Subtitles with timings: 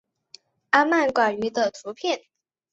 [0.71, 2.23] 阿曼蛙蟾鱼的图片